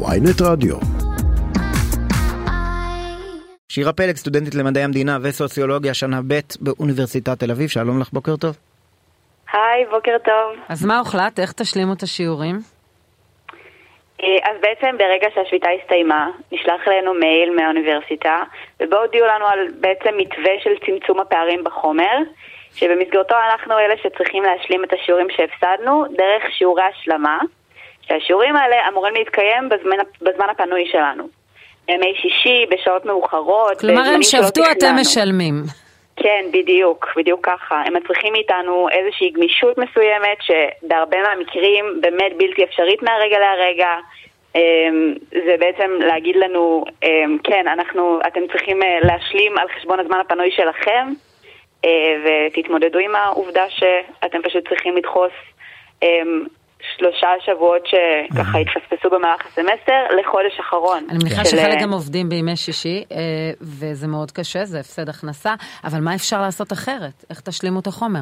[0.00, 0.76] ויינט רדיו.
[3.68, 8.56] שירה פלג, סטודנטית למדעי המדינה וסוציולוגיה, שנה ב' באוניברסיטת תל אביב, שלום לך, בוקר טוב.
[9.52, 10.64] היי, בוקר טוב.
[10.68, 11.38] אז מה הוחלט?
[11.38, 12.56] איך תשלימו את השיעורים?
[14.22, 18.36] אה, אז בעצם ברגע שהשביתה הסתיימה, נשלח אלינו מייל מהאוניברסיטה,
[18.82, 22.16] ובו הודיעו לנו על בעצם מתווה של צמצום הפערים בחומר,
[22.74, 27.38] שבמסגרתו אנחנו אלה שצריכים להשלים את השיעורים שהפסדנו דרך שיעורי השלמה,
[28.08, 31.28] שהשיעורים האלה אמורים להתקיים בזמן, בזמן הפנוי שלנו.
[31.88, 34.94] ימי שישי, בשעות מאוחרות, כלומר הם שבתו, אתם.
[35.00, 35.62] משלמים.
[36.16, 37.82] כן, בדיוק, בדיוק ככה.
[37.86, 43.88] הם מצריכים מאיתנו איזושהי גמישות מסוימת, שבהרבה מהמקרים באמת בלתי אפשרית מהרגע להרגע.
[44.54, 50.20] אמ, זה בעצם להגיד לנו, אמ, כן, אנחנו, אתם צריכים אה, להשלים על חשבון הזמן
[50.20, 51.08] הפנוי שלכם,
[51.84, 55.32] אה, ותתמודדו עם העובדה שאתם פשוט צריכים לדחוס
[56.02, 56.46] אמ,
[56.96, 61.06] שלושה שבועות שככה התפספסו במהלך הסמסטר לחודש אחרון.
[61.10, 63.16] אני מניחה של, שחלק אה, גם עובדים בימי שישי, אה,
[63.60, 67.24] וזה מאוד קשה, זה הפסד הכנסה, אבל מה אפשר לעשות אחרת?
[67.30, 68.20] איך תשלימו את החומר?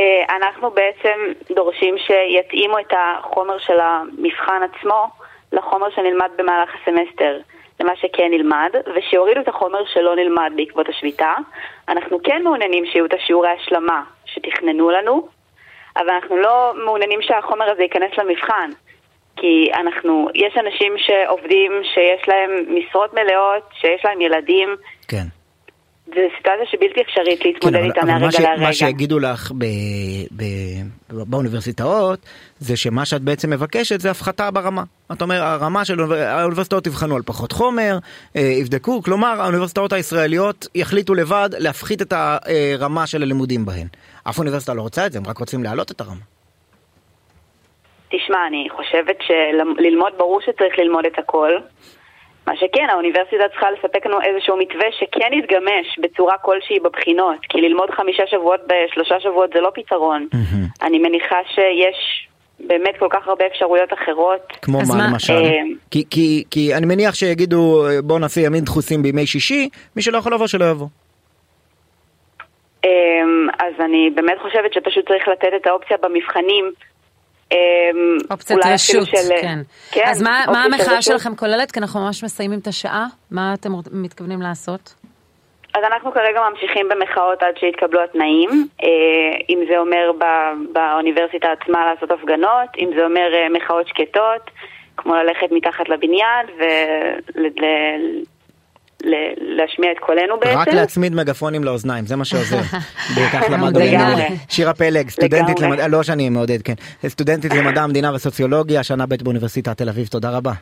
[0.00, 1.18] אה, אנחנו בעצם
[1.54, 5.06] דורשים שיתאימו את החומר של המבחן עצמו
[5.52, 7.38] לחומר שנלמד במהלך הסמסטר,
[7.80, 11.34] למה שכן נלמד, ושיורידו את החומר שלא נלמד בעקבות השביתה.
[11.88, 15.28] אנחנו כן מעוניינים שיהיו את השיעורי השלמה שתכננו לנו,
[15.96, 18.70] אבל אנחנו לא מעוניינים שהחומר הזה ייכנס למבחן.
[19.36, 24.76] כי אנחנו, יש אנשים שעובדים, שיש להם משרות מלאות, שיש להם ילדים,
[25.08, 25.26] כן.
[26.22, 28.62] זו סיטואציה שבלתי אפשרית להתמודד כן, איתה מהרגע ש, להרגע.
[28.62, 29.64] מה שיגידו לך ב,
[30.36, 30.44] ב,
[31.10, 32.18] באוניברסיטאות,
[32.58, 34.82] זה שמה שאת בעצם מבקשת זה הפחתה ברמה.
[35.12, 37.98] את אומרת, הרמה של האוניבר- האוניברסיטאות יבחנו על פחות חומר,
[38.36, 43.86] אה, יבדקו, כלומר האוניברסיטאות הישראליות יחליטו לבד להפחית את הרמה של הלימודים בהן.
[44.28, 46.20] אף אוניברסיטה לא רוצה את זה, הם רק רוצים להעלות את הרמה.
[48.08, 51.50] תשמע, אני חושבת שללמוד ברור שצריך ללמוד את הכל.
[52.50, 57.90] מה שכן, האוניברסיטה צריכה לספק לנו איזשהו מתווה שכן יתגמש בצורה כלשהי בבחינות, כי ללמוד
[57.90, 60.26] חמישה שבועות בשלושה שבועות זה לא פתרון.
[60.82, 62.28] אני מניחה שיש
[62.60, 64.40] באמת כל כך הרבה אפשרויות אחרות.
[64.62, 65.32] כמו מה, מה- למשל?
[65.32, 70.02] אה, כי, כי, כי אני מניח שיגידו אה, בואו נעשה ימים דחוסים בימי שישי, מי
[70.02, 70.86] שלא יכול לבוא שלא יבוא.
[72.84, 76.72] אמ, אז אני באמת חושבת שפשוט צריך לתת את האופציה במבחנים.
[77.52, 77.56] אמ,
[78.30, 79.58] אופציית רשות, של- כן.
[80.04, 81.02] אז מה, מה של המחאה רשות.
[81.02, 81.72] שלכם כוללת?
[81.72, 83.06] כי אנחנו ממש מסיימים את השעה.
[83.30, 84.94] מה אתם מתכוונים לעשות?
[85.74, 88.50] אז אנחנו כרגע ממשיכים במחאות עד שיתקבלו התנאים,
[88.82, 88.88] אה,
[89.50, 90.10] אם זה אומר
[90.72, 94.50] באוניברסיטה עצמה לעשות הפגנות, אם זה אומר אה, מחאות שקטות,
[94.96, 96.46] כמו ללכת מתחת לבניין
[99.04, 100.58] ולהשמיע את קולנו בעצם.
[100.58, 102.60] רק להצמיד מגפונים לאוזניים, זה מה שעוזר.
[103.32, 103.80] כך למדנו.
[104.48, 105.60] שירה פלג, סטודנטית.
[105.60, 106.74] למדע, לא שאני מעודד, כן.
[107.08, 110.52] סטודנטית למדע המדינה וסוציולוגיה, שנה ב' באוניברסיטת תל אביב, תודה רבה.